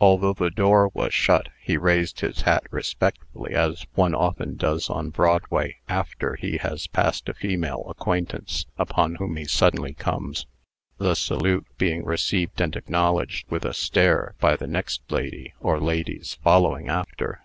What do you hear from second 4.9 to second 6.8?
Broadway after he